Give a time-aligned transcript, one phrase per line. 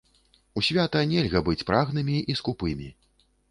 [0.59, 2.91] У свята нельга быць прагнымі і скупымі.